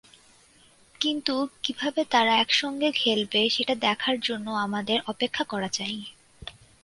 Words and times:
কিন্তু 0.95 1.33
কীভাবে 1.63 2.01
তারা 2.05 2.33
একসঙ্গে 2.37 2.89
খেলবে 2.93 3.41
সেটা 3.49 3.73
দেখার 3.85 4.17
জন্য 4.19 4.47
আমাদের 4.65 4.97
অপেক্ষা 5.07 5.43
করা 5.43 5.69
চাই। 5.69 5.97